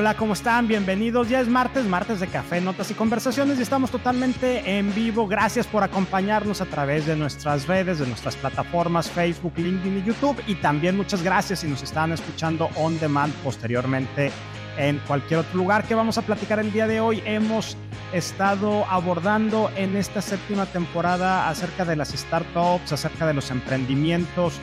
[0.00, 0.66] Hola, ¿cómo están?
[0.66, 1.28] Bienvenidos.
[1.28, 5.28] Ya es martes, martes de café, notas y conversaciones y estamos totalmente en vivo.
[5.28, 10.42] Gracias por acompañarnos a través de nuestras redes, de nuestras plataformas Facebook, LinkedIn y YouTube.
[10.46, 14.32] Y también muchas gracias si nos están escuchando on demand posteriormente
[14.76, 17.22] en cualquier otro lugar que vamos a platicar el día de hoy.
[17.24, 17.76] Hemos
[18.12, 24.54] estado abordando en esta séptima temporada acerca de las startups, acerca de los emprendimientos.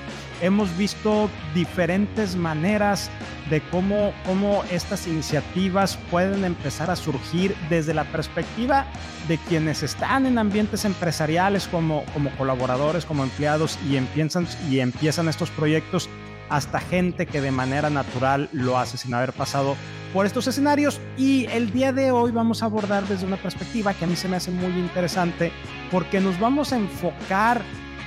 [0.41, 3.09] Hemos visto diferentes maneras
[3.49, 8.85] de cómo, cómo estas iniciativas pueden empezar a surgir desde la perspectiva
[9.27, 15.27] de quienes están en ambientes empresariales como, como colaboradores, como empleados y empiezan, y empiezan
[15.27, 16.09] estos proyectos
[16.49, 19.75] hasta gente que de manera natural lo hace sin haber pasado
[20.13, 20.99] por estos escenarios.
[21.17, 24.27] Y el día de hoy vamos a abordar desde una perspectiva que a mí se
[24.27, 25.51] me hace muy interesante
[25.91, 27.61] porque nos vamos a enfocar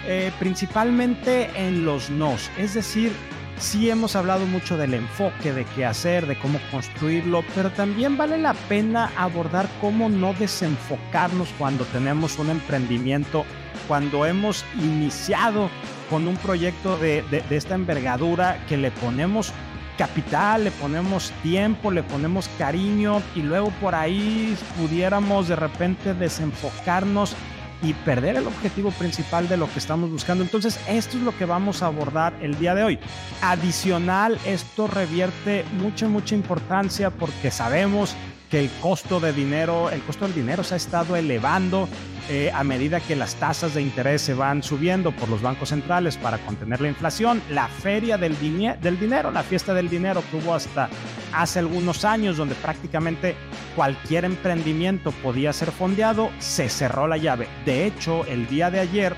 [0.07, 3.13] eh, principalmente en los nos, es decir,
[3.59, 8.39] sí hemos hablado mucho del enfoque, de qué hacer, de cómo construirlo, pero también vale
[8.39, 13.45] la pena abordar cómo no desenfocarnos cuando tenemos un emprendimiento,
[13.87, 15.69] cuando hemos iniciado
[16.11, 19.55] con un proyecto de, de esta envergadura que le ponemos
[19.97, 27.37] capital, le ponemos tiempo, le ponemos cariño y luego por ahí pudiéramos de repente desenfocarnos
[27.83, 30.45] y perder el objetivo principal de lo que estamos buscando.
[30.45, 32.99] Entonces, esto es lo que vamos a abordar el día de hoy.
[33.43, 38.15] Adicional, esto revierte mucha, mucha importancia porque sabemos
[38.51, 41.89] que el costo de dinero, el costo del dinero se ha estado elevando
[42.29, 46.17] eh, a medida que las tasas de interés se van subiendo por los bancos centrales
[46.17, 47.41] para contener la inflación.
[47.51, 48.37] La feria del,
[48.81, 50.89] del dinero, la fiesta del dinero que hubo hasta
[51.33, 53.37] hace algunos años, donde prácticamente
[53.77, 57.49] cualquier emprendimiento podía ser fondeado, se cerró la llave.
[57.65, 59.15] De hecho, el día de ayer,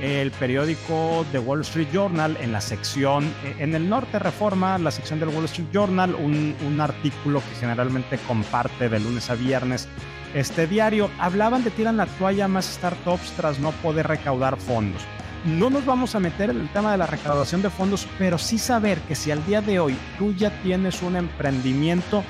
[0.00, 4.90] el periódico The Wall Street Journal en la sección, eh, en el norte Reforma, la
[4.90, 9.88] sección del Wall Street Journal, un, un, artículo que generalmente comparte de lunes a viernes
[10.34, 15.02] este diario, hablaban de tiran la toalla más startups tras no poder recaudar fondos.
[15.44, 18.58] No nos vamos a meter en el tema de la recaudación de fondos, pero sí
[18.58, 22.24] saber que si al día de hoy tú ya tienes un emprendimiento,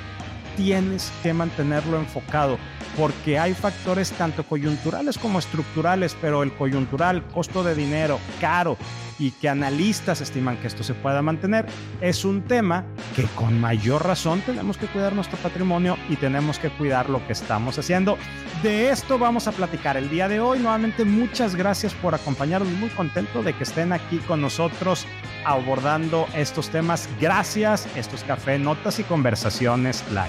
[0.59, 2.59] tienes que mantenerlo enfocado
[2.97, 8.77] porque hay factores tanto coyunturales como estructurales, pero el coyuntural, costo de dinero, caro
[9.21, 11.67] y que analistas estiman que esto se pueda mantener,
[12.01, 16.71] es un tema que con mayor razón tenemos que cuidar nuestro patrimonio y tenemos que
[16.71, 18.19] cuidar lo que estamos haciendo.
[18.63, 20.59] De esto vamos a platicar el día de hoy.
[20.59, 22.73] Nuevamente, muchas gracias por acompañarnos.
[22.73, 25.07] Muy contento de que estén aquí con nosotros
[25.49, 27.09] abordando estos temas.
[27.21, 27.89] Gracias.
[27.97, 30.29] Esto es Café, Notas y Conversaciones Live.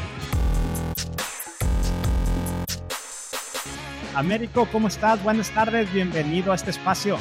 [4.15, 5.21] Américo, ¿cómo estás?
[5.23, 7.17] Buenas tardes, bienvenido a este espacio.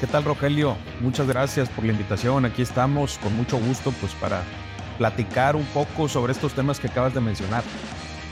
[0.00, 0.76] ¿Qué tal, Rogelio?
[1.00, 2.44] Muchas gracias por la invitación.
[2.44, 4.42] Aquí estamos con mucho gusto pues para
[4.96, 7.62] platicar un poco sobre estos temas que acabas de mencionar.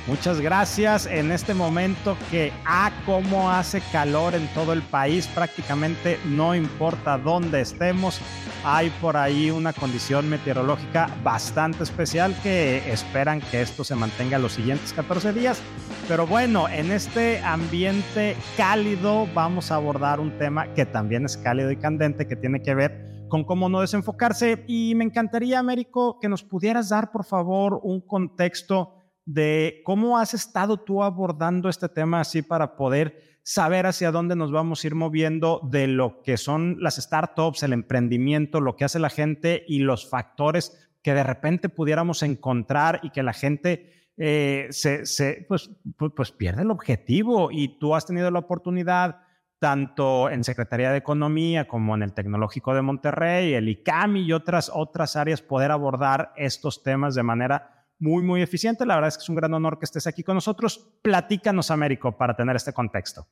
[0.06, 5.27] Muchas gracias en este momento que a ah, cómo hace calor en todo el país,
[5.27, 8.21] prácticamente no importa dónde estemos,
[8.65, 14.53] hay por ahí una condición meteorológica bastante especial que esperan que esto se mantenga los
[14.53, 15.61] siguientes 14 días.
[16.06, 21.72] Pero bueno, en este ambiente cálido vamos a abordar un tema que también es cálido
[21.72, 24.65] y candente, que tiene que ver con cómo no desenfocarse.
[24.69, 28.93] Y me encantaría, Américo, que nos pudieras dar, por favor, un contexto
[29.27, 34.51] de cómo has estado tú abordando este tema así para poder saber hacia dónde nos
[34.51, 38.99] vamos a ir moviendo de lo que son las startups, el emprendimiento, lo que hace
[38.99, 44.69] la gente y los factores que de repente pudiéramos encontrar y que la gente eh,
[44.71, 45.71] se, pues,
[46.17, 49.21] pues, pierde el objetivo y tú has tenido la oportunidad
[49.59, 54.71] tanto en Secretaría de Economía como en el Tecnológico de Monterrey, el ICAMI y otras,
[54.73, 58.87] otras áreas poder abordar estos temas de manera muy, muy eficiente.
[58.87, 60.99] La verdad es que es un gran honor que estés aquí con nosotros.
[61.03, 63.27] Platícanos, Américo, para tener este contexto.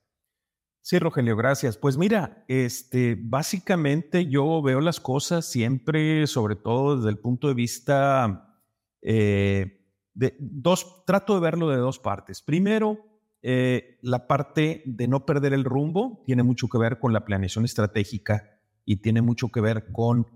[0.80, 1.78] Sí, Rogelio, gracias.
[1.78, 7.54] Pues mira, este, básicamente yo veo las cosas siempre, sobre todo desde el punto de
[7.54, 8.60] vista
[9.00, 9.80] eh,
[10.12, 12.42] de dos, trato de verlo de dos partes.
[12.42, 12.98] Primero,
[13.40, 17.64] eh, la parte de no perder el rumbo tiene mucho que ver con la planeación
[17.64, 20.26] estratégica y tiene mucho que ver con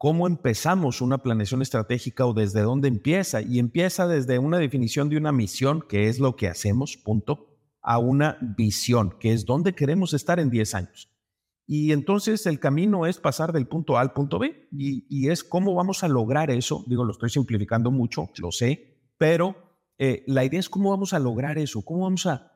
[0.00, 3.42] cómo empezamos una planeación estratégica o desde dónde empieza.
[3.42, 7.98] Y empieza desde una definición de una misión, que es lo que hacemos, punto, a
[7.98, 11.10] una visión, que es dónde queremos estar en 10 años.
[11.66, 15.74] Y entonces el camino es pasar del punto A al punto B y, es cómo
[15.74, 16.82] vamos a lograr eso.
[16.86, 19.54] Digo, lo estoy simplificando mucho, lo sé, pero
[19.98, 22.50] eh, la idea es cómo vamos a lograr eso, cómo vamos a,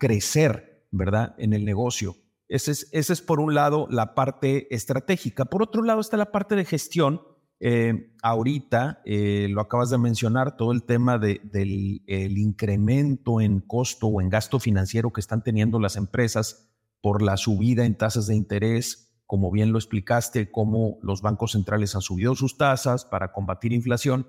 [0.00, 1.34] crecer, ¿verdad?
[1.36, 2.16] En el negocio.
[2.48, 5.46] Ese es por un lado la parte estratégica.
[5.46, 7.20] Por otro lado está la parte de gestión,
[7.58, 13.60] eh, ahorita, eh, lo acabas de mencionar, todo el tema de, del el incremento en
[13.60, 16.70] costo o en gasto financiero que están teniendo las empresas
[17.00, 21.94] por la subida en tasas de interés, como bien lo explicaste, cómo los bancos centrales
[21.94, 24.28] han subido sus tasas para combatir inflación,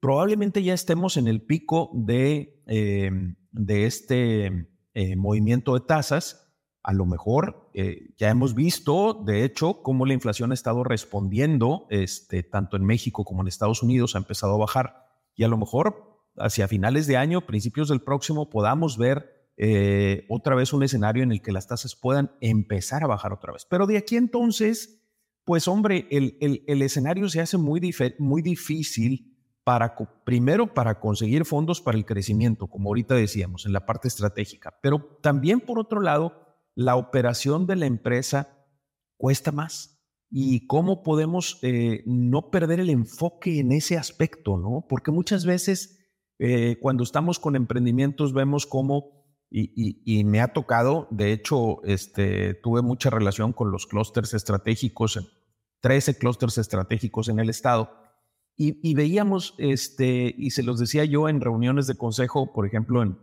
[0.00, 3.10] probablemente ya estemos en el pico de, eh,
[3.52, 4.70] de este
[5.16, 6.43] movimiento de tasas
[6.84, 11.86] a lo mejor eh, ya hemos visto, de hecho, cómo la inflación ha estado respondiendo,
[11.88, 15.06] este, tanto en México como en Estados Unidos, ha empezado a bajar.
[15.34, 20.54] Y a lo mejor hacia finales de año, principios del próximo, podamos ver eh, otra
[20.54, 23.64] vez un escenario en el que las tasas puedan empezar a bajar otra vez.
[23.64, 25.00] Pero de aquí entonces,
[25.44, 26.36] pues hombre, el,
[26.66, 27.80] el, escenario se hace muy,
[28.18, 29.34] muy difícil
[29.64, 34.78] para, primero, para conseguir fondos para el crecimiento, como ahorita decíamos, en la parte estratégica,
[34.82, 36.43] pero también por otro lado,
[36.74, 38.66] la operación de la empresa
[39.16, 40.02] cuesta más.
[40.30, 44.56] ¿Y cómo podemos eh, no perder el enfoque en ese aspecto?
[44.56, 44.84] ¿no?
[44.88, 46.04] Porque muchas veces
[46.38, 49.24] eh, cuando estamos con emprendimientos vemos cómo,
[49.56, 55.20] y, me ha tocado, de hecho, este, tuve mucha relación con los clústeres estratégicos,
[55.80, 57.90] 13 clústeres estratégicos en el estado,
[58.56, 63.18] y, veíamos, este, y se los decía yo en reuniones de consejo, por ejemplo, en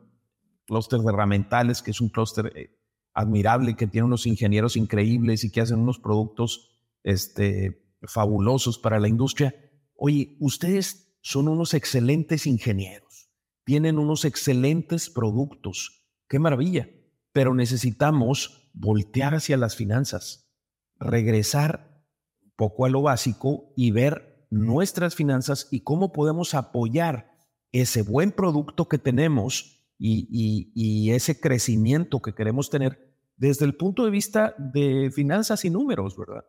[0.65, 2.80] clúster de herramientales, que es un clúster eh,
[3.13, 9.07] admirable, que tiene unos ingenieros increíbles y que hacen unos productos este, fabulosos para la
[9.07, 9.55] industria.
[9.95, 13.29] Oye, ustedes son unos excelentes ingenieros,
[13.63, 16.89] tienen unos excelentes productos, qué maravilla,
[17.31, 20.51] pero necesitamos voltear hacia las finanzas,
[20.99, 22.05] regresar
[22.43, 27.31] un poco a lo básico y ver nuestras finanzas y cómo podemos apoyar
[27.71, 32.99] ese buen producto que tenemos y, ese crecimiento que queremos tener
[33.37, 36.45] desde el punto de vista de finanzas y números, ¿verdad?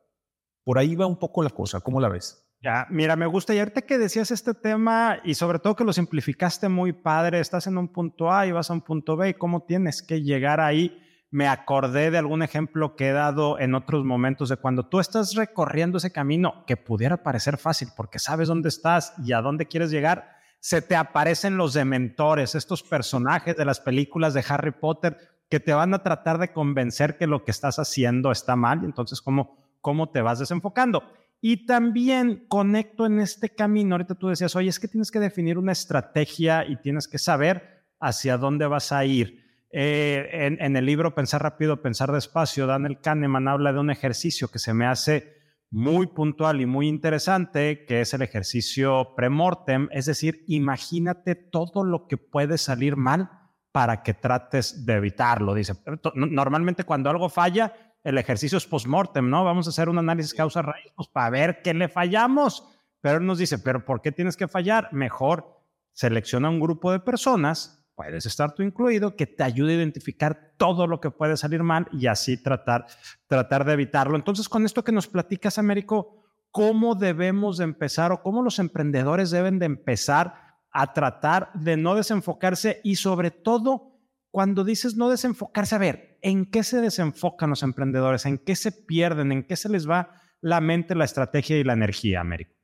[0.64, 2.48] Por ahí va un poco la cosa, ¿cómo la ves?
[2.62, 3.54] Ya, mira, me gusta.
[3.54, 7.66] Y ahorita que decías este tema y sobre todo que lo simplificaste muy padre, estás
[7.66, 10.60] en un punto A y vas a un punto B y cómo tienes que llegar
[10.60, 10.96] ahí.
[11.30, 15.34] Me acordé de algún ejemplo que he dado en otros momentos de cuando tú estás
[15.34, 19.90] recorriendo ese camino que pudiera parecer fácil porque sabes dónde estás y a dónde quieres
[19.90, 25.18] llegar se te aparecen los dementores, estos personajes de las películas de Harry Potter
[25.50, 28.84] que te van a tratar de convencer que lo que estás haciendo está mal.
[28.84, 31.02] Entonces, ¿cómo, cómo te vas desenfocando?
[31.40, 35.58] Y también conecto en este camino, ahorita tú decías, oye, es que tienes que definir
[35.58, 39.42] una estrategia y tienes que saber hacia dónde vas a ir.
[39.72, 44.46] Eh, en, en, el libro Pensar rápido, pensar despacio, Daniel Kahneman habla de un ejercicio
[44.46, 45.41] que se me hace
[45.72, 52.06] muy puntual y muy interesante, que es el ejercicio premortem, es decir, imagínate todo lo
[52.06, 53.30] que puede salir mal
[53.72, 55.54] para que trates de evitarlo.
[55.54, 55.72] Dice,
[56.14, 57.72] normalmente cuando algo falla,
[58.04, 59.44] el ejercicio es postmortem, ¿no?
[59.44, 62.68] Vamos a hacer un análisis causa-raíz pues, para ver qué le fallamos.
[63.00, 64.90] Pero él nos dice, ¿pero por qué tienes que fallar?
[64.92, 65.58] Mejor
[65.92, 70.86] selecciona un grupo de personas puedes estar tú incluido, que te ayude a identificar todo
[70.86, 72.86] lo que puede salir mal y así tratar,
[73.26, 74.16] tratar de evitarlo.
[74.16, 79.30] Entonces, con esto que nos platicas, Américo, ¿cómo debemos de empezar o cómo los emprendedores
[79.30, 80.34] deben de empezar
[80.72, 84.00] a tratar de no desenfocarse y sobre todo,
[84.30, 88.26] cuando dices no desenfocarse, a ver, ¿en qué se desenfocan los emprendedores?
[88.26, 89.30] ¿En qué se pierden?
[89.32, 92.54] ¿En qué se les va la mente, la estrategia y la energía, Américo?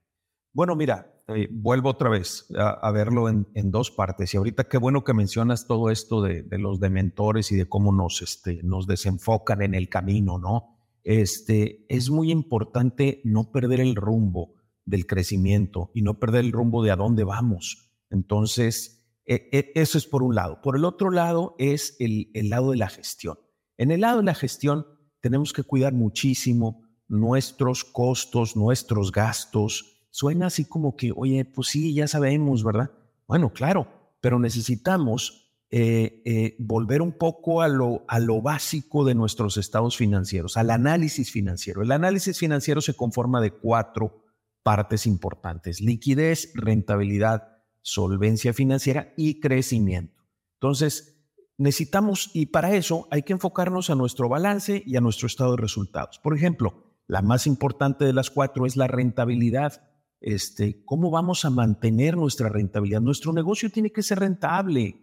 [0.52, 4.32] Bueno, mira, eh, vuelvo otra vez a, verlo en, dos partes.
[4.32, 8.22] Y ahorita qué bueno que mencionas todo esto de, los dementores y de cómo nos,
[8.22, 10.78] este, nos desenfocan en el camino, ¿no?
[11.04, 14.54] Este, es muy importante no perder el rumbo
[14.86, 17.92] del crecimiento y no perder el rumbo de a dónde vamos.
[18.08, 20.62] Entonces, e, e, eso es por un lado.
[20.62, 23.38] Por el otro lado es el, el lado de la gestión.
[23.76, 24.86] En el lado de la gestión
[25.20, 31.94] tenemos que cuidar muchísimo nuestros costos, nuestros gastos, suena así como que, oye, pues sí,
[31.94, 32.90] ya sabemos, ¿verdad?
[33.26, 33.88] Bueno, claro,
[34.20, 39.96] pero necesitamos eh, eh, volver un poco a lo, a lo básico de nuestros estados
[39.96, 41.82] financieros, al análisis financiero.
[41.82, 44.24] El análisis financiero se conforma de cuatro
[44.62, 50.22] partes importantes, liquidez, rentabilidad, solvencia financiera y crecimiento.
[50.54, 51.18] Entonces,
[51.58, 55.62] necesitamos, y para eso hay que enfocarnos a nuestro balance y a nuestro estado de
[55.62, 56.18] resultados.
[56.18, 59.82] Por ejemplo, la más importante de las cuatro es la rentabilidad
[60.20, 63.00] este, cómo vamos a mantener nuestra rentabilidad.
[63.00, 65.00] Nuestro negocio tiene que ser rentable,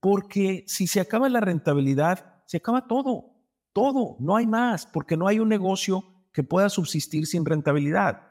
[0.00, 3.34] porque si se acaba la rentabilidad, se acaba todo,
[3.72, 8.22] todo, no hay más, porque no hay un negocio que pueda subsistir sin rentabilidad.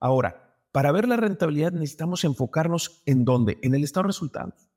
[0.00, 4.68] Ahora, para ver la rentabilidad necesitamos enfocarnos en dónde, en el estado de resultados,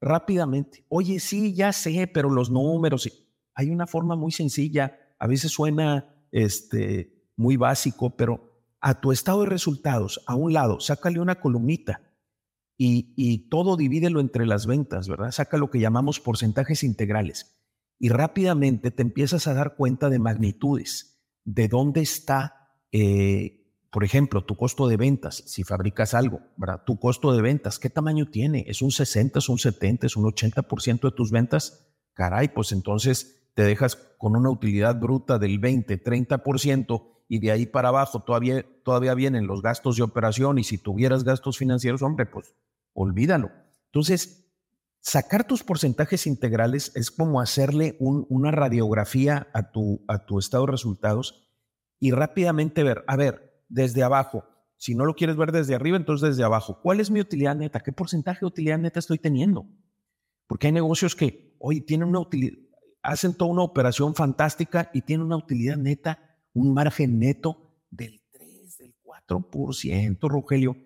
[0.00, 0.84] rápidamente.
[0.88, 3.08] Oye, sí, ya sé, pero los números,
[3.54, 8.51] hay una forma muy sencilla, a veces suena este, muy básico, pero
[8.82, 12.02] a tu estado de resultados, a un lado, sácale una columnita
[12.76, 15.30] y, y todo divídelo entre las ventas, ¿verdad?
[15.30, 17.62] Saca lo que llamamos porcentajes integrales
[18.02, 24.44] y rápidamente te empiezas a dar cuenta de magnitudes, de dónde está, eh, por ejemplo,
[24.44, 26.82] tu costo de ventas, si fabricas algo, ¿verdad?
[26.84, 28.64] Tu costo de ventas, ¿qué tamaño tiene?
[28.66, 31.94] ¿Es un 60, es un 70, es un 80% de tus ventas?
[32.14, 37.64] Caray, pues entonces te dejas con una utilidad bruta del 20, 30% y de ahí
[37.64, 42.26] para abajo todavía, todavía vienen los gastos de operación y si tuvieras gastos financieros, hombre,
[42.26, 42.54] pues
[42.92, 43.50] olvídalo.
[43.86, 44.52] Entonces,
[45.00, 50.72] sacar tus porcentajes integrales es como hacerle una radiografía a tu, a tu estado de
[50.72, 51.48] resultados
[51.98, 54.44] y rápidamente ver, a ver, desde abajo,
[54.76, 57.80] si no lo quieres ver desde arriba, entonces desde abajo, ¿cuál es mi utilidad neta?
[57.80, 59.64] ¿Qué porcentaje de utilidad neta estoy teniendo?
[60.46, 62.58] Porque hay negocios que hoy tienen una utilidad,
[63.02, 68.78] hacen toda una operación fantástica y tienen una utilidad neta un margen neto del 3,
[68.78, 70.76] del 4%, Rogelio.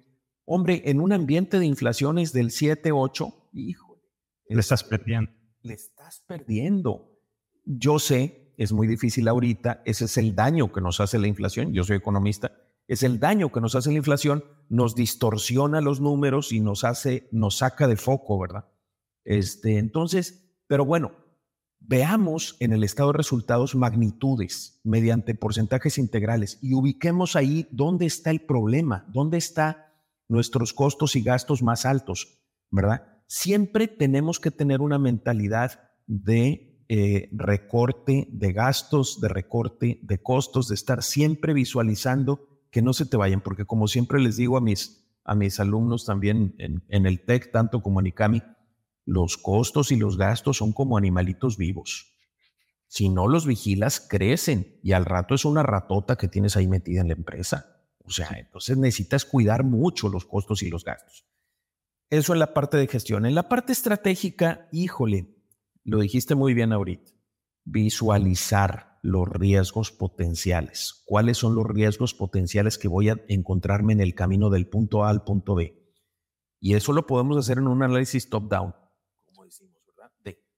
[0.44, 4.02] Hombre, en un ambiente de inflaciones del 7, 8, híjole.
[4.48, 5.30] Le estás perdiendo.
[5.62, 7.18] Le estás perdiendo.
[7.64, 11.72] Yo sé, es muy difícil ahorita, ese es el daño que nos hace la inflación,
[11.72, 12.52] yo soy economista,
[12.86, 17.28] es el daño que nos hace la inflación, nos distorsiona los números y nos hace,
[17.32, 18.68] nos saca de foco, ¿verdad?
[19.24, 21.12] Este, entonces, pero bueno,
[21.88, 28.30] Veamos en el estado de resultados magnitudes mediante porcentajes integrales y ubiquemos ahí dónde está
[28.32, 29.76] el problema, dónde están
[30.28, 32.40] nuestros costos y gastos más altos,
[32.72, 33.06] ¿verdad?
[33.28, 40.66] Siempre tenemos que tener una mentalidad de eh, recorte de gastos, de recorte de costos,
[40.66, 44.60] de estar siempre visualizando que no se te vayan, porque como siempre les digo a
[44.60, 48.42] mis, a mis alumnos también en, en el TEC, tanto como en ICAMI,
[49.06, 52.12] los costos y los gastos son como animalitos vivos.
[52.88, 57.00] Si no los vigilas, crecen y al rato es una ratota que tienes ahí metida
[57.00, 57.82] en la empresa.
[58.04, 61.26] O sea, entonces necesitas cuidar mucho los costos y los gastos.
[62.10, 63.26] Eso en la parte de gestión.
[63.26, 65.34] En la parte estratégica, híjole,
[65.84, 67.10] lo dijiste muy bien ahorita,
[67.64, 71.02] visualizar los riesgos potenciales.
[71.04, 75.10] ¿Cuáles son los riesgos potenciales que voy a encontrarme en el camino del punto A
[75.10, 75.80] al punto B?
[76.60, 78.74] Y eso lo podemos hacer en un análisis top-down.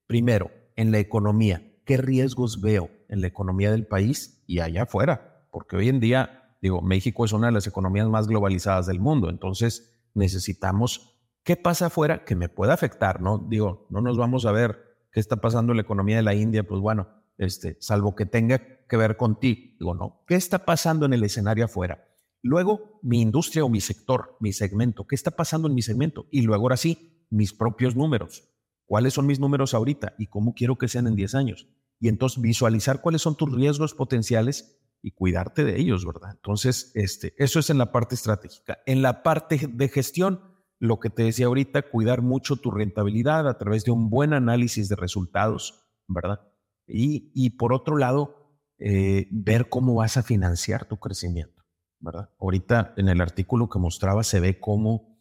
[0.09, 5.45] Primero, en la economía, ¿qué riesgos veo en la economía del país y allá afuera?
[5.51, 9.29] Porque hoy en día, digo, México es una de las economías más globalizadas del mundo,
[9.29, 13.37] entonces necesitamos qué pasa afuera que me pueda afectar, ¿no?
[13.37, 14.79] Digo, no nos vamos a ver
[15.11, 18.87] qué está pasando en la economía de la India, pues bueno, este, salvo que tenga
[18.87, 19.77] que ver con ti.
[19.79, 22.03] Digo, no, ¿qué está pasando en el escenario afuera?
[22.41, 26.25] Luego, mi industria o mi sector, mi segmento, ¿qué está pasando en mi segmento?
[26.31, 28.49] Y luego, ahora sí, mis propios números
[28.89, 31.67] cuáles son mis números ahorita y cómo quiero que sean en 10 años.
[31.99, 36.31] Y entonces visualizar cuáles son tus riesgos potenciales y cuidarte de ellos, ¿verdad?
[36.33, 38.79] Entonces, este, eso es en la parte estratégica.
[38.87, 40.41] En la parte de gestión,
[40.79, 44.89] lo que te decía ahorita, cuidar mucho tu rentabilidad a través de un buen análisis
[44.89, 46.39] de resultados, ¿verdad?
[46.87, 51.63] Y, y por otro lado, eh, ver cómo vas a financiar tu crecimiento,
[51.99, 52.31] ¿verdad?
[52.39, 55.15] Ahorita en el artículo que mostraba se ve cómo,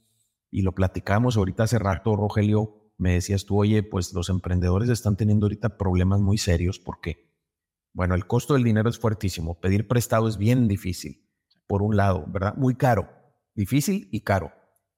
[0.51, 5.17] y lo platicamos ahorita hace rato, Rogelio, me decías tú, oye, pues los emprendedores están
[5.17, 7.33] teniendo ahorita problemas muy serios porque,
[7.95, 9.61] bueno, el costo del dinero es fuertísimo.
[9.61, 11.25] Pedir prestado es bien difícil,
[11.67, 12.55] por un lado, ¿verdad?
[12.57, 13.09] Muy caro,
[13.55, 14.53] difícil y caro.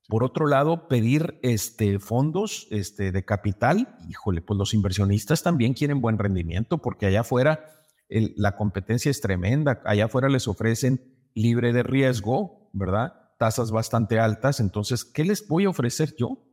[0.08, 6.00] Por otro lado, pedir este, fondos este, de capital, híjole, pues los inversionistas también quieren
[6.00, 7.64] buen rendimiento porque allá afuera
[8.08, 9.82] la competencia es tremenda.
[9.84, 13.12] Allá afuera les ofrecen libre de riesgo, ¿verdad?
[13.38, 14.58] Tasas bastante altas.
[14.58, 16.49] Entonces, ¿qué les voy a ofrecer yo?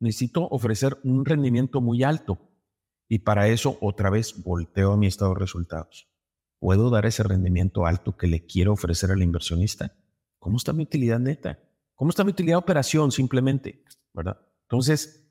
[0.00, 2.38] Necesito ofrecer un rendimiento muy alto.
[3.08, 6.08] Y para eso otra vez volteo a mi estado de resultados.
[6.58, 9.96] ¿Puedo dar ese rendimiento alto que le quiero ofrecer al inversionista?
[10.38, 11.60] ¿Cómo está mi utilidad neta?
[11.94, 13.84] ¿Cómo está mi utilidad de operación simplemente?
[14.12, 14.40] ¿Verdad?
[14.62, 15.30] Entonces,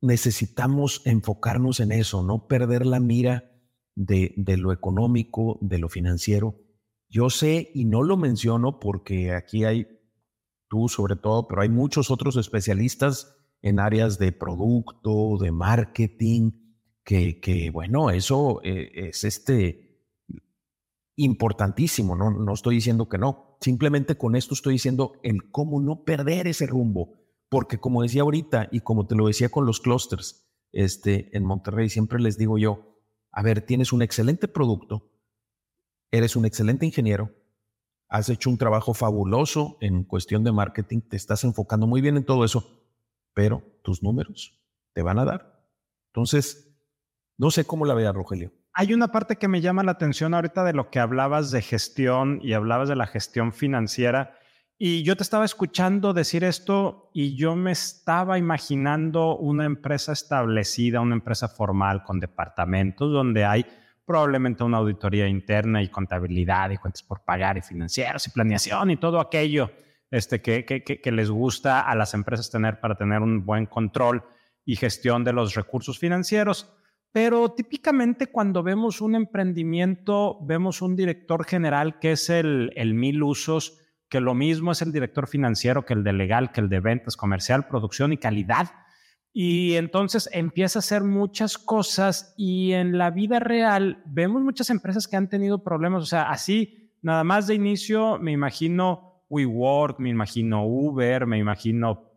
[0.00, 3.52] necesitamos enfocarnos en eso, no perder la mira
[3.94, 6.56] de, de lo económico, de lo financiero.
[7.08, 9.86] Yo sé, y no lo menciono porque aquí hay
[10.68, 16.52] tú sobre todo, pero hay muchos otros especialistas en áreas de producto, de marketing,
[17.04, 19.88] que, que bueno, eso eh, es este
[21.16, 22.30] importantísimo, ¿no?
[22.30, 26.66] no estoy diciendo que no, simplemente con esto estoy diciendo el cómo no perder ese
[26.66, 31.44] rumbo, porque como decía ahorita y como te lo decía con los clusters, este, en
[31.44, 33.00] Monterrey siempre les digo yo,
[33.32, 35.10] a ver, tienes un excelente producto,
[36.12, 37.34] eres un excelente ingeniero,
[38.08, 42.24] has hecho un trabajo fabuloso en cuestión de marketing, te estás enfocando muy bien en
[42.24, 42.77] todo eso,
[43.38, 44.58] pero tus números
[44.92, 45.62] te van a dar.
[46.08, 46.76] Entonces,
[47.36, 48.50] no sé cómo la vea, Rogelio.
[48.72, 52.40] Hay una parte que me llama la atención ahorita de lo que hablabas de gestión
[52.42, 54.36] y hablabas de la gestión financiera.
[54.76, 61.00] Y yo te estaba escuchando decir esto y yo me estaba imaginando una empresa establecida,
[61.00, 63.64] una empresa formal con departamentos donde hay
[64.04, 68.96] probablemente una auditoría interna y contabilidad y cuentas por pagar y financieros y planeación y
[68.96, 69.70] todo aquello
[70.10, 74.24] este, que, que, que les gusta a las empresas tener para tener un buen control
[74.64, 76.72] y gestión de los recursos financieros.
[77.12, 83.22] Pero típicamente cuando vemos un emprendimiento, vemos un director general que es el, el mil
[83.22, 86.80] usos, que lo mismo es el director financiero que el de legal, que el de
[86.80, 88.68] ventas, comercial, producción y calidad.
[89.32, 95.06] Y entonces empieza a hacer muchas cosas y en la vida real vemos muchas empresas
[95.06, 96.02] que han tenido problemas.
[96.02, 102.08] O sea, así, nada más de inicio, me imagino WeWork, me imagino Uber, me imagino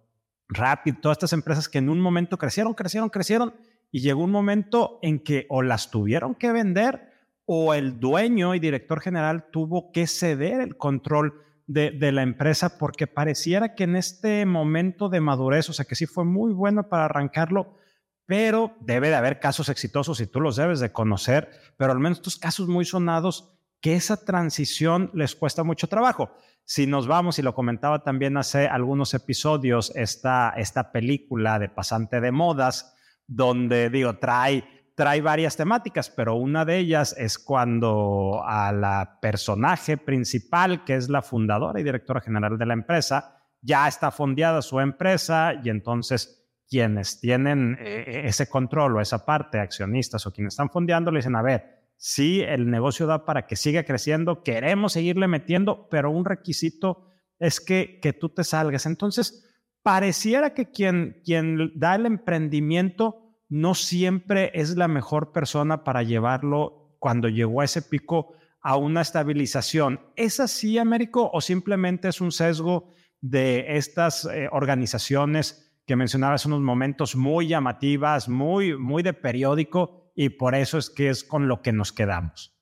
[0.49, 3.53] Rapid, todas estas empresas que en un momento crecieron, crecieron, crecieron
[3.89, 7.09] y llegó un momento en que o las tuvieron que vender
[7.45, 13.07] o el dueño y director general tuvo que ceder el control de, la empresa porque
[13.07, 17.05] pareciera que en este momento de madurez, o sea que sí fue muy bueno para
[17.05, 17.77] arrancarlo,
[18.25, 22.17] pero debe de haber casos exitosos y tú los debes de conocer, pero al menos
[22.17, 26.31] estos casos muy sonados que esa transición les cuesta mucho trabajo.
[26.63, 32.21] Si nos vamos, y lo comentaba también hace algunos episodios, esta, esta película de Pasante
[32.21, 32.95] de Modas,
[33.27, 34.63] donde digo, trae,
[34.95, 41.09] trae varias temáticas, pero una de ellas es cuando a la personaje principal, que es
[41.09, 46.37] la fundadora y directora general de la empresa, ya está fondeada su empresa y entonces
[46.67, 51.35] quienes tienen eh, ese control o esa parte, accionistas o quienes están fondeando, le dicen,
[51.35, 56.25] a ver, sí, el negocio da para que siga creciendo, queremos seguirle metiendo, pero un
[56.25, 58.87] requisito es que, que tú te salgas.
[58.87, 59.47] Entonces,
[59.83, 66.95] pareciera que quien, quien da el emprendimiento no siempre es la mejor persona para llevarlo
[66.97, 69.99] cuando llegó a ese pico a una estabilización.
[70.15, 72.89] ¿Es así, Américo, o simplemente es un sesgo
[73.19, 80.00] de estas eh, organizaciones que mencionabas en unos momentos muy llamativas, muy, muy de periódico?
[80.15, 82.57] Y por eso es que es con lo que nos quedamos.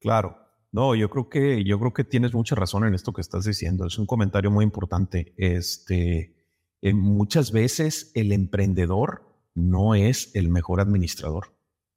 [0.00, 0.38] Claro.
[0.70, 3.86] No, yo creo que yo creo que tienes mucha razón en esto que estás diciendo.
[3.86, 5.32] Es un comentario muy importante.
[5.38, 6.36] Este,
[6.82, 11.56] eh, muchas veces el emprendedor no es el mejor administrador,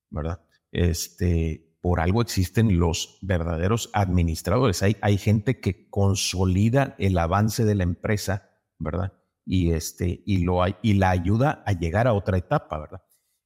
[0.09, 0.41] ¿verdad?
[0.71, 4.83] Este, por algo existen los verdaderos administradores.
[4.83, 8.49] Hay, hay gente que consolida el avance de la empresa,
[8.79, 9.13] ¿verdad?
[9.45, 13.01] Y este, y lo y la ayuda a llegar a otra etapa, ¿verdad?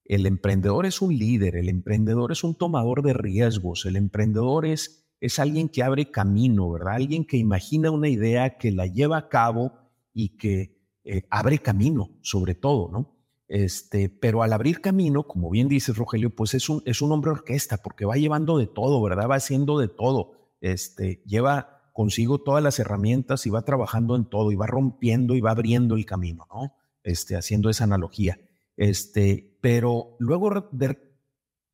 [0.05, 5.07] El emprendedor es un líder, el emprendedor es un tomador de riesgos, el emprendedor es,
[5.19, 6.95] es alguien que abre camino, ¿verdad?
[6.95, 9.73] Alguien que imagina una idea, que la lleva a cabo
[10.13, 13.15] y que eh, abre camino, sobre todo, ¿no?
[13.47, 17.31] Este, pero al abrir camino, como bien dices, Rogelio, pues es un, es un hombre
[17.31, 19.29] orquesta, porque va llevando de todo, ¿verdad?
[19.29, 20.33] Va haciendo de todo.
[20.61, 25.41] Este, lleva consigo todas las herramientas y va trabajando en todo y va rompiendo y
[25.41, 26.73] va abriendo el camino, ¿no?
[27.03, 28.39] Este, haciendo esa analogía.
[28.77, 30.69] Este, pero luego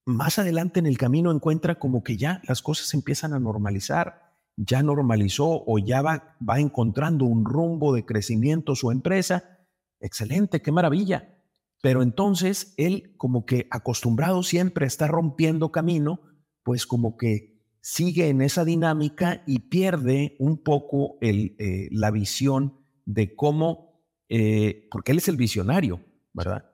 [0.05, 4.83] más adelante en el camino encuentra como que ya las cosas empiezan a normalizar, ya
[4.83, 9.59] normalizó o ya va, va encontrando un rumbo de crecimiento su empresa.
[9.99, 11.37] Excelente, qué maravilla.
[11.81, 16.21] Pero entonces él como que acostumbrado siempre a estar rompiendo camino,
[16.63, 22.77] pues como que sigue en esa dinámica y pierde un poco el, eh, la visión
[23.05, 26.01] de cómo, eh, porque él es el visionario,
[26.33, 26.70] ¿verdad?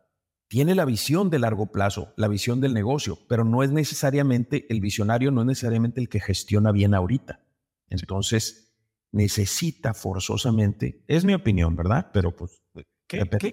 [0.47, 4.79] Tiene la visión de largo plazo, la visión del negocio, pero no es necesariamente el
[4.79, 7.41] visionario, no es necesariamente el que gestiona bien ahorita.
[7.89, 8.75] Entonces,
[9.11, 12.11] necesita forzosamente, es mi opinión, ¿verdad?
[12.13, 12.61] Pero pues...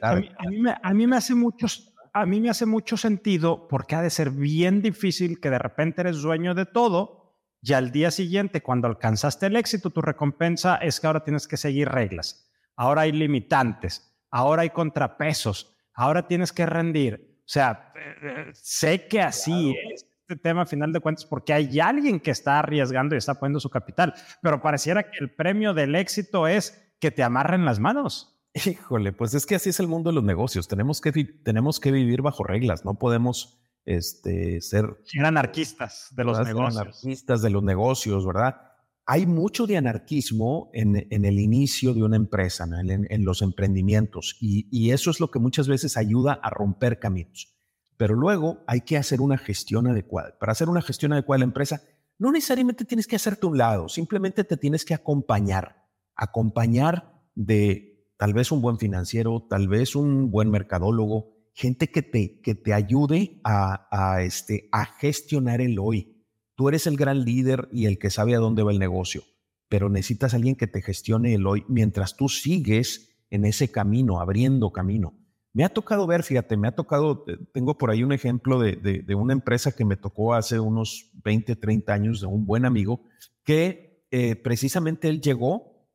[0.02, 1.66] a, mí, me, a, mí, me, hace mucho,
[2.12, 6.02] a mí me hace mucho sentido porque ha de ser bien difícil que de repente
[6.02, 7.24] eres dueño de todo
[7.66, 11.57] y al día siguiente, cuando alcanzaste el éxito, tu recompensa es que ahora tienes que
[11.57, 12.50] seguir reglas.
[12.76, 17.38] Ahora hay limitantes, ahora hay contrapesos, ahora tienes que rendir.
[17.40, 21.78] O sea, eh, sé que así es este tema a final de cuentas porque hay
[21.80, 25.94] alguien que está arriesgando y está poniendo su capital, pero pareciera que el premio del
[25.94, 28.40] éxito es que te amarren las manos.
[28.54, 30.68] Híjole, pues es que así es el mundo de los negocios.
[30.68, 34.96] Tenemos que, tenemos que vivir bajo reglas, no podemos este, ser...
[35.04, 36.80] Ser anarquistas de los negocios.
[36.80, 38.73] Anarquistas de los negocios, ¿verdad?
[39.06, 45.10] Hay mucho de anarquismo en, el inicio de una empresa, en, los emprendimientos, y, eso
[45.10, 47.54] es lo que muchas veces ayuda a romper caminos.
[47.96, 50.36] Pero luego hay que hacer una gestión adecuada.
[50.38, 51.82] Para hacer una gestión adecuada de la empresa,
[52.18, 55.84] no necesariamente tienes que hacerte un lado, simplemente te tienes que acompañar,
[56.16, 62.40] acompañar de tal vez un buen financiero, tal vez un buen mercadólogo, gente que te,
[62.40, 66.13] que te ayude a, este, a gestionar el hoy.
[66.56, 69.24] Tú eres el gran líder y el que sabe a dónde va el negocio,
[69.68, 74.72] pero necesitas alguien que te gestione el hoy mientras tú sigues en ese camino, abriendo
[74.72, 75.14] camino.
[75.52, 79.14] Me ha tocado ver, fíjate, me ha tocado, tengo por ahí un ejemplo de, de,
[79.14, 83.02] una empresa que me tocó hace unos 20, 30 años de un buen amigo,
[83.44, 85.88] que eh, precisamente él llegó,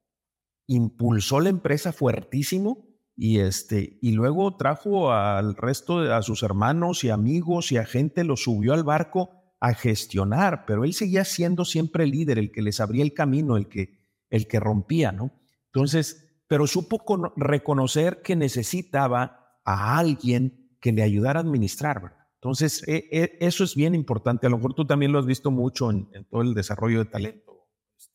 [0.67, 7.09] impulsó la empresa fuertísimo y, este, y luego trajo al resto, a sus hermanos y
[7.09, 12.05] amigos y a gente, lo subió al barco a gestionar, pero él seguía siendo siempre
[12.05, 15.33] el líder, el que les abría el camino, el que, el que rompía, ¿no?
[15.65, 17.03] Entonces, pero supo
[17.35, 22.19] reconocer que necesitaba a alguien que le ayudara a administrar, ¿verdad?
[22.35, 24.47] Entonces, e, e, eso es bien importante.
[24.47, 27.05] A lo mejor tú también lo has visto mucho en, en todo el desarrollo de
[27.05, 27.67] talento.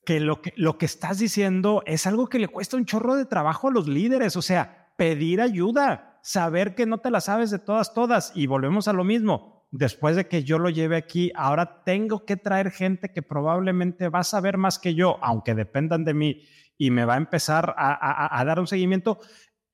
[0.07, 3.26] Que lo, que lo que estás diciendo es algo que le cuesta un chorro de
[3.26, 4.37] trabajo a los líderes.
[4.37, 8.33] O sea, pedir ayuda, saber que no te la sabes de todas, todas.
[8.35, 9.54] Y volvemos a lo mismo.
[9.77, 14.21] Después de que yo lo lleve aquí, ahora tengo que traer gente que probablemente va
[14.21, 16.43] a saber más que yo, aunque dependan de mí,
[16.79, 19.19] y me va a empezar a, dar un seguimiento.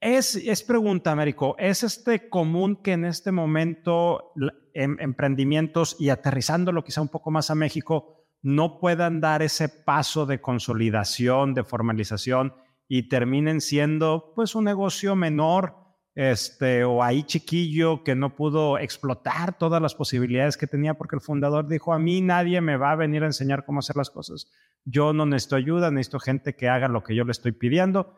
[0.01, 4.33] Es, es, pregunta, Américo, ¿es este común que en este momento
[4.73, 10.25] em, emprendimientos y aterrizándolo quizá un poco más a México no puedan dar ese paso
[10.25, 12.55] de consolidación, de formalización
[12.89, 15.80] y terminen siendo pues un negocio menor
[16.15, 21.23] este, o ahí chiquillo que no pudo explotar todas las posibilidades que tenía porque el
[21.23, 24.51] fundador dijo, a mí nadie me va a venir a enseñar cómo hacer las cosas.
[24.85, 28.17] Yo no necesito ayuda, necesito gente que haga lo que yo le estoy pidiendo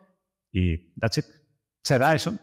[0.51, 1.25] y that's it.
[1.83, 2.37] ¿Será eso?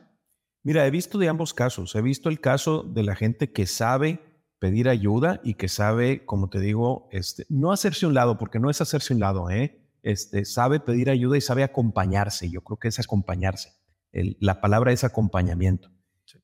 [0.63, 1.95] Mira, he visto de ambos casos.
[1.95, 4.21] He visto el caso de la gente que sabe
[4.59, 8.69] pedir ayuda y que sabe, como te digo, este, no hacerse un lado, porque no
[8.69, 9.81] es hacerse un lado, ¿eh?
[10.03, 12.51] este, sabe pedir ayuda y sabe acompañarse.
[12.51, 13.73] Yo creo que es acompañarse.
[14.13, 15.91] La palabra es acompañamiento.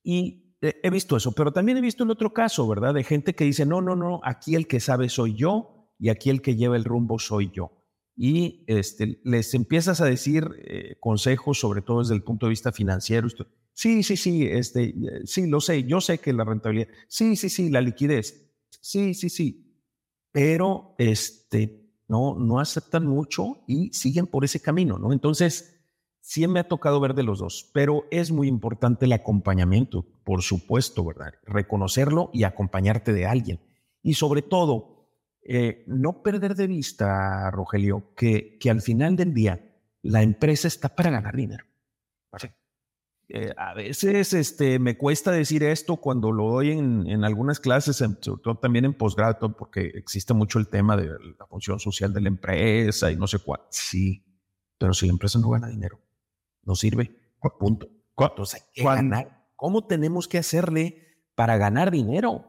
[0.02, 2.94] Y he visto eso, pero también he visto el otro caso, ¿verdad?
[2.94, 6.30] De gente que dice, no, no, no, aquí el que sabe soy yo y aquí
[6.30, 7.72] el que lleva el rumbo soy yo.
[8.16, 12.72] Y este, les empiezas a decir eh, consejos, sobre todo desde el punto de vista
[12.72, 13.28] financiero.
[13.74, 17.68] Sí, sí, sí, este, sí, lo sé, yo sé que la rentabilidad, sí, sí, sí,
[17.68, 18.50] la liquidez,
[18.80, 19.66] sí, sí, sí,
[20.32, 25.12] pero este, no, no aceptan mucho y siguen por ese camino, ¿no?
[25.12, 25.75] Entonces,
[26.26, 30.42] sí me ha tocado ver de los dos, pero es muy importante el acompañamiento, por
[30.42, 31.34] supuesto, ¿verdad?
[31.44, 33.60] Reconocerlo y acompañarte de alguien.
[34.02, 35.06] Y sobre todo,
[35.42, 40.96] eh, no perder de vista, Rogelio, que, que al final del día la empresa está
[40.96, 41.64] para ganar dinero.
[43.28, 47.96] Eh, a veces este, me cuesta decir esto cuando lo doy en, en algunas clases,
[47.96, 51.08] sobre todo también en posgrado, porque existe mucho el tema de
[51.38, 53.60] la función social de la empresa y no sé cuál.
[53.70, 54.24] Sí,
[54.76, 56.00] pero si la empresa no gana dinero,
[56.66, 57.16] no sirve.
[57.58, 57.88] Punto.
[58.18, 59.46] Entonces hay que ganar.
[59.56, 62.44] ¿Cómo tenemos que hacerle para ganar dinero?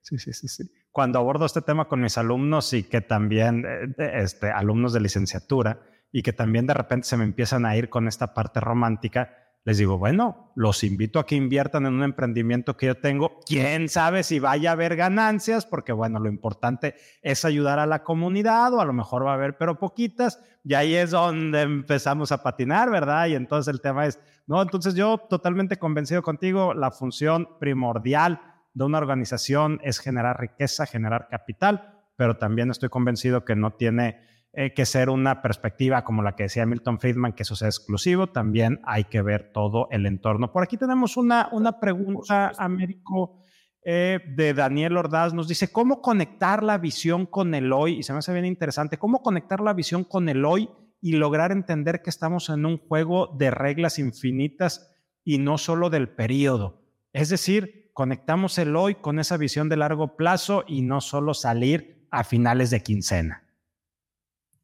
[0.00, 0.70] Sí, sí, sí, sí.
[0.90, 5.80] Cuando abordo este tema con mis alumnos y que también, eh, este, alumnos de licenciatura,
[6.10, 9.76] y que también de repente se me empiezan a ir con esta parte romántica, les
[9.76, 13.40] digo, bueno, los invito a que inviertan en un emprendimiento que yo tengo.
[13.46, 18.02] Quién sabe si vaya a haber ganancias, porque bueno, lo importante es ayudar a la
[18.02, 20.42] comunidad o a lo mejor va a haber, pero poquitas.
[20.64, 23.26] Y ahí es donde empezamos a patinar, ¿verdad?
[23.26, 28.40] Y entonces el tema es, no, entonces yo totalmente convencido contigo, la función primordial
[28.72, 34.20] de una organización es generar riqueza, generar capital, pero también estoy convencido que no tiene
[34.52, 38.28] eh, que ser una perspectiva como la que decía Milton Friedman, que eso sea exclusivo,
[38.28, 40.52] también hay que ver todo el entorno.
[40.52, 43.42] Por aquí tenemos una, una pregunta, Américo,
[43.84, 47.98] eh, de Daniel Ordaz, nos dice, ¿cómo conectar la visión con el hoy?
[47.98, 50.68] Y se me hace bien interesante, ¿cómo conectar la visión con el hoy
[51.00, 56.08] y lograr entender que estamos en un juego de reglas infinitas y no solo del
[56.08, 56.82] periodo?
[57.12, 62.06] Es decir, conectamos el hoy con esa visión de largo plazo y no solo salir
[62.10, 63.47] a finales de quincena.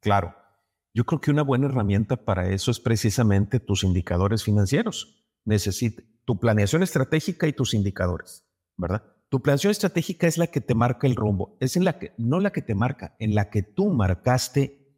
[0.05, 0.35] Claro.
[0.93, 5.25] Yo creo que una buena herramienta para eso es precisamente tus indicadores financieros.
[5.45, 8.45] Necesita tu planeación estratégica y tus indicadores,
[8.77, 9.03] ¿verdad?
[9.29, 12.39] Tu planeación estratégica es la que te marca el rumbo, es en la que no
[12.39, 14.95] la que te marca, en la que tú marcaste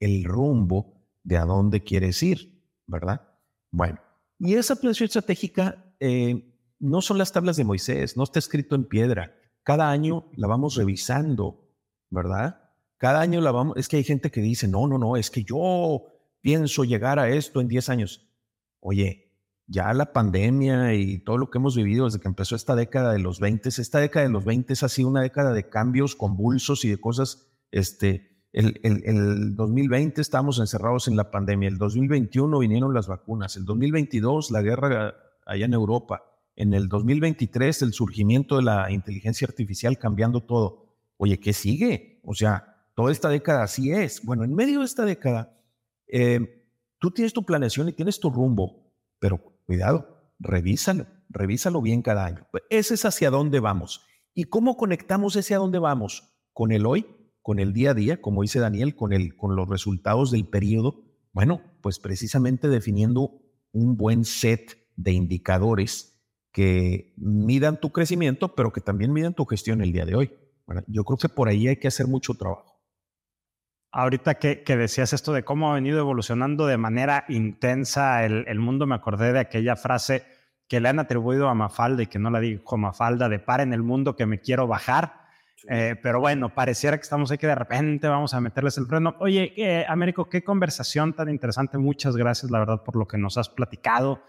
[0.00, 3.26] el rumbo de a dónde quieres ir, ¿verdad?
[3.70, 4.00] Bueno,
[4.38, 8.84] y esa planeación estratégica eh, no son las tablas de Moisés, no está escrito en
[8.84, 9.34] piedra.
[9.62, 11.72] Cada año la vamos revisando,
[12.10, 12.69] ¿verdad?
[13.00, 15.42] Cada año la vamos, es que hay gente que dice, no, no, no, es que
[15.42, 16.02] yo
[16.42, 18.28] pienso llegar a esto en 10 años.
[18.78, 19.32] Oye,
[19.66, 23.18] ya la pandemia y todo lo que hemos vivido desde que empezó esta década de
[23.18, 26.90] los 20, esta década de los 20 ha sido una década de cambios convulsos y
[26.90, 32.92] de cosas, este, el, el, el 2020 estábamos encerrados en la pandemia, el 2021 vinieron
[32.92, 35.14] las vacunas, el 2022 la guerra
[35.46, 36.22] allá en Europa,
[36.54, 40.84] en el 2023 el surgimiento de la inteligencia artificial cambiando todo.
[41.16, 42.20] Oye, ¿qué sigue?
[42.24, 42.69] O sea,
[43.00, 44.22] toda esta década así es.
[44.22, 45.58] Bueno, en medio de esta década,
[46.06, 46.66] eh,
[46.98, 52.46] tú tienes tu planeación y tienes tu rumbo, pero cuidado, revísalo, revísalo bien cada año.
[52.68, 54.04] Ese es hacia dónde vamos.
[54.34, 56.36] ¿Y cómo conectamos ese a dónde vamos?
[56.52, 57.06] Con el hoy,
[57.40, 61.02] con el día a día, como dice Daniel, con, el, con los resultados del periodo.
[61.32, 63.40] Bueno, pues precisamente definiendo
[63.72, 66.20] un buen set de indicadores
[66.52, 70.32] que midan tu crecimiento, pero que también midan tu gestión el día de hoy.
[70.86, 72.69] yo creo que por ahí hay que hacer mucho trabajo.
[73.92, 78.86] Ahorita que, decías esto de cómo ha venido evolucionando de manera intensa el, el, mundo,
[78.86, 80.24] me acordé de aquella frase
[80.68, 83.72] que le han atribuido a Mafalda y que no la dijo Mafalda, de par en
[83.72, 85.20] el mundo que me quiero bajar.
[85.68, 89.16] Eh, pero bueno, pareciera que estamos ahí que de repente vamos a meterles el freno.
[89.18, 91.76] Oye, eh, Américo, qué conversación tan interesante.
[91.76, 94.22] Muchas gracias, la verdad, por lo que nos has platicado.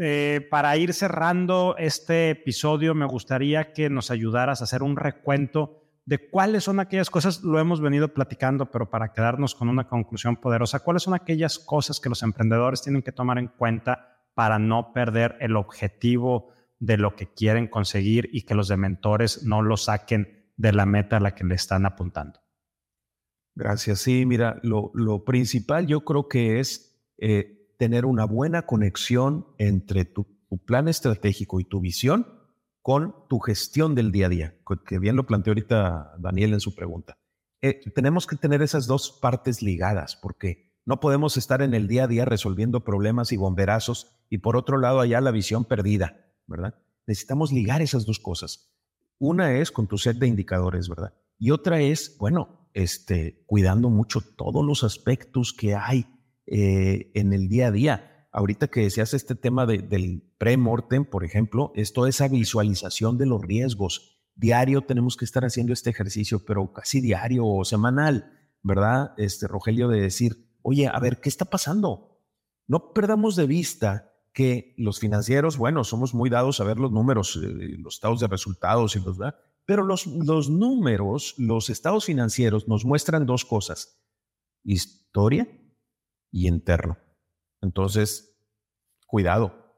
[0.00, 5.81] Eh, para ir cerrando este episodio, me gustaría que nos ayudaras a hacer un recuento
[6.04, 10.36] de cuáles son aquellas cosas, lo hemos venido platicando, pero para quedarnos con una conclusión
[10.36, 14.92] poderosa, cuáles son aquellas cosas que los emprendedores tienen que tomar en cuenta para no
[14.92, 20.50] perder el objetivo de lo que quieren conseguir y que los dementores no lo saquen
[20.56, 22.40] de la meta a la que le están apuntando.
[23.54, 24.00] Gracias.
[24.00, 30.26] Sí, mira, lo, principal yo creo que es eh, tener una buena conexión entre tu,
[30.66, 32.26] plan estratégico y tu visión
[32.82, 36.74] con tu gestión del día a día, que bien lo planteó ahorita Daniel en su
[36.74, 37.16] pregunta.
[37.60, 42.04] Eh, tenemos que tener esas dos partes ligadas porque no podemos estar en el día
[42.04, 46.74] a día resolviendo problemas y bomberazos y por otro lado allá la visión perdida, ¿verdad?
[47.06, 48.72] Necesitamos ligar esas dos cosas.
[49.18, 51.14] Una es con tu set de indicadores, ¿verdad?
[51.38, 56.06] Y otra es, bueno, este, cuidando mucho todos los aspectos que hay
[56.46, 58.11] eh, en el día a día.
[58.32, 63.42] Ahorita que decías este tema del pre-mortem, por ejemplo, es toda esa visualización de los
[63.42, 64.22] riesgos.
[64.34, 69.12] Diario tenemos que estar haciendo este ejercicio, pero casi diario o semanal, ¿verdad?
[69.18, 72.22] Este Rogelio de decir, oye, a ver, ¿qué está pasando?
[72.66, 77.36] No perdamos de vista que los financieros, bueno, somos muy dados a ver los números,
[77.36, 79.38] eh, los estados de resultados y los, ¿verdad?
[79.66, 84.00] Pero los, los números, los estados financieros nos muestran dos cosas,
[84.64, 85.46] historia
[86.30, 86.96] y interno.
[87.62, 88.36] Entonces,
[89.06, 89.74] cuidado,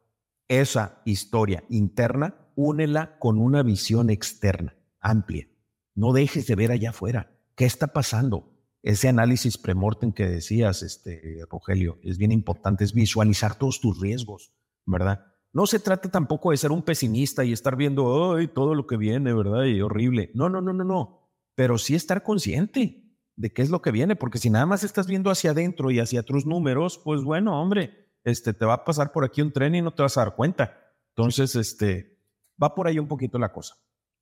[0.48, 5.48] esa historia interna, únela con una visión externa, amplia.
[5.94, 7.30] No dejes de ver allá afuera.
[7.54, 8.54] ¿Qué está pasando?
[8.84, 14.52] ese análisis premortem que decías, este, Rogelio, es bien importante, es visualizar todos tus riesgos,
[14.84, 15.24] ¿verdad?
[15.54, 19.32] No se trata tampoco de ser un pesimista y estar viendo todo lo que viene,
[19.32, 19.64] ¿verdad?
[19.64, 20.30] Y horrible.
[20.34, 21.30] No, no, no, no, no.
[21.54, 23.03] Pero sí estar consciente
[23.36, 26.00] de qué es lo que viene, porque si nada más estás viendo hacia adentro y
[26.00, 29.74] hacia otros números, pues bueno, hombre, este, te va a pasar por aquí un tren
[29.74, 30.78] y no te vas a dar cuenta.
[31.10, 32.18] Entonces, este,
[32.62, 33.76] va por ahí un poquito la cosa.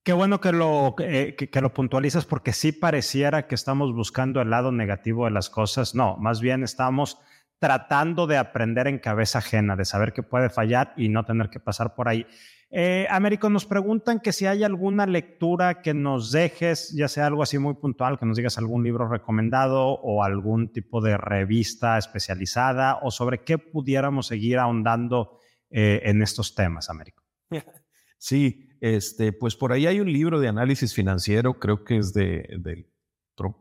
[0.05, 4.51] Qué bueno que lo, eh, que, lo puntualizas porque sí pareciera que estamos buscando el
[4.51, 5.95] lado negativo de las cosas.
[5.95, 7.19] No, más bien estamos
[7.61, 11.61] tratando de aprender en cabeza ajena, de saber que puede fallar y no tener que
[11.61, 12.27] pasar por ahí.
[12.75, 17.43] Eh, Américo, nos preguntan que si hay alguna lectura que nos dejes, ya sea algo
[17.43, 22.99] así muy puntual, que nos digas algún libro recomendado o algún tipo de revista especializada
[23.03, 27.23] o sobre qué pudiéramos seguir ahondando eh, en estos temas, Américo.
[28.25, 32.87] Sí, este, pues por ahí hay un libro de análisis financiero, creo que es de,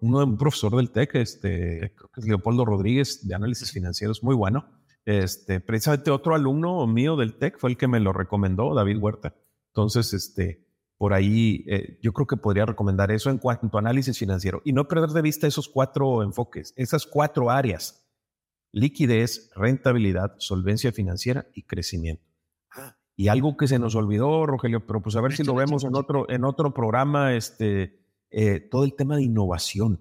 [0.01, 4.35] uno, un profesor del TEC, este, creo que es Leopoldo Rodríguez, de análisis financieros, muy
[4.35, 4.80] bueno.
[5.05, 9.35] Este, precisamente otro alumno mío del TEC fue el que me lo recomendó, David Huerta.
[9.67, 10.65] Entonces, este,
[10.97, 14.73] por ahí eh, yo creo que podría recomendar eso en cuanto a análisis financiero y
[14.73, 18.07] no perder de vista esos cuatro enfoques, esas cuatro áreas,
[18.71, 22.23] liquidez, rentabilidad, solvencia financiera y crecimiento.
[23.15, 25.95] Y algo que se nos olvidó, Rogelio, pero pues a ver si lo vemos en
[25.95, 29.99] otro, en otro programa, este, eh, todo el tema de innovación.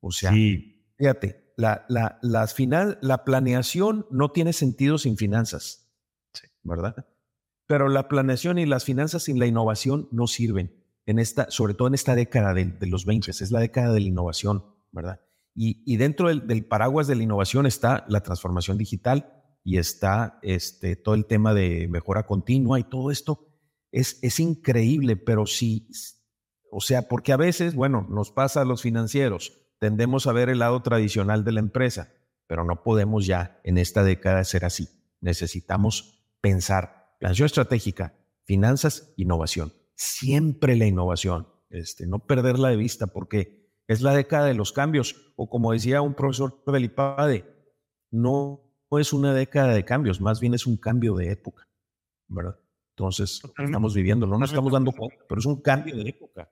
[0.00, 0.32] O sea,
[0.96, 5.90] fíjate, la, la, las final, la planeación no tiene sentido sin finanzas,
[6.62, 7.06] ¿verdad?
[7.66, 11.88] Pero la planeación y las finanzas sin la innovación no sirven, en esta, sobre todo
[11.88, 15.20] en esta década de, de los 20, es la década de la innovación, ¿verdad?
[15.54, 19.34] Y, y dentro del, del paraguas de la innovación está la transformación digital,
[19.68, 23.48] y está este, todo el tema de mejora continua y todo esto.
[23.92, 25.88] Es, es increíble, pero sí,
[26.70, 30.58] o sea, porque a veces, bueno, nos pasa a los financieros, tendemos a ver el
[30.58, 32.12] lado tradicional de la empresa,
[32.46, 34.88] pero no podemos ya en esta década ser así.
[35.20, 38.14] Necesitamos pensar planeación estratégica,
[38.44, 39.72] finanzas, innovación.
[39.94, 45.32] Siempre la innovación, este, no perderla de vista porque es la década de los cambios.
[45.36, 47.44] O como decía un profesor Belipade,
[48.10, 51.68] no no es una década de cambios, más bien es un cambio de época,
[52.28, 52.58] ¿verdad?
[52.96, 56.50] Entonces, estamos viviendo, no nos estamos dando cuenta, pero es un cambio de época.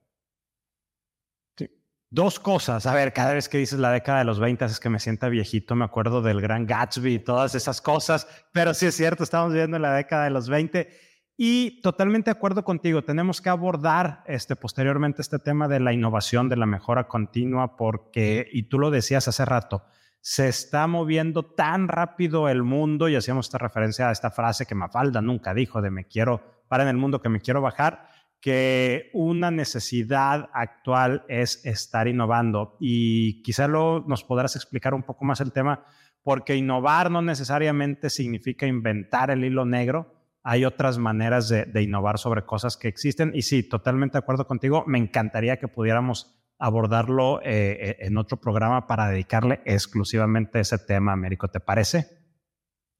[2.17, 2.87] Dos cosas.
[2.87, 5.29] A ver, cada vez que dices la década de los 20 es que me sienta
[5.29, 9.53] viejito, me acuerdo del gran Gatsby y todas esas cosas, pero sí es cierto, estamos
[9.53, 10.89] viviendo en la década de los 20
[11.37, 16.49] y totalmente de acuerdo contigo, tenemos que abordar este, posteriormente este tema de la innovación,
[16.49, 19.85] de la mejora continua, porque, y tú lo decías hace rato,
[20.23, 24.75] se está moviendo tan rápido el mundo y hacíamos esta referencia a esta frase que
[24.75, 28.09] Mafalda nunca dijo de me quiero para en el mundo que me quiero bajar
[28.47, 32.77] que una necesidad actual es estar innovando.
[32.79, 35.85] Y quizá lo, nos podrás explicar un poco más el tema,
[36.23, 40.15] porque innovar no necesariamente significa inventar el hilo negro.
[40.45, 43.33] Hay otras maneras de, innovar sobre cosas que existen.
[43.35, 44.85] Y sí, totalmente de acuerdo contigo.
[44.87, 47.47] Me encantaría que pudiéramos abordarlo eh,
[47.81, 51.49] eh, en otro programa para dedicarle exclusivamente a ese tema, Américo.
[51.49, 52.07] ¿Te parece?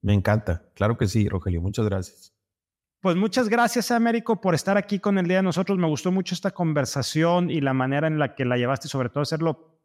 [0.01, 0.63] Me encanta.
[0.75, 1.61] Claro que sí, Rogelio.
[1.61, 2.36] Muchas gracias.
[2.99, 5.77] Pues muchas gracias, Américo, por estar aquí con el día de nosotros.
[5.77, 9.21] Me gustó mucho esta conversación y la manera en la que la llevaste, sobre todo
[9.21, 9.77] hacerlo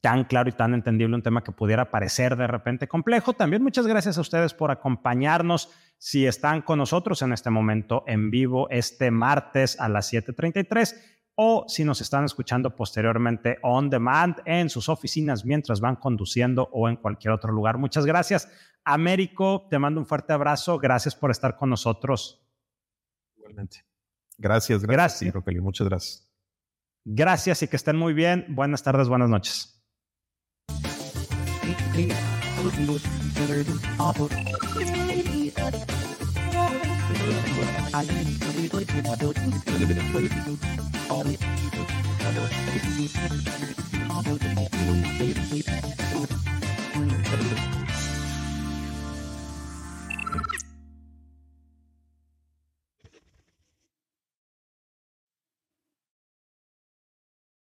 [0.00, 3.32] tan claro y tan entendible, un tema que pudiera parecer de repente complejo.
[3.32, 5.70] También muchas gracias a ustedes por acompañarnos.
[5.98, 10.94] Si están con nosotros en este momento en vivo, este martes a las 7:33,
[11.36, 16.88] o si nos están escuchando posteriormente on demand en sus oficinas mientras van conduciendo o
[16.88, 17.78] en cualquier otro lugar.
[17.78, 18.48] Muchas gracias.
[18.84, 20.78] Américo, te mando un fuerte abrazo.
[20.78, 22.43] Gracias por estar con nosotros.
[24.38, 24.82] Gracias, gracias.
[25.32, 25.62] Gracias.
[25.62, 26.28] Muchas gracias.
[27.04, 28.46] Gracias y que estén muy bien.
[28.48, 29.74] Buenas tardes, buenas noches.